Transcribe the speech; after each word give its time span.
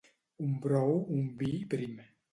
Un 0.45 0.55
brou, 0.63 0.95
un 1.19 1.29
vi, 1.43 1.53
prim. 1.75 2.01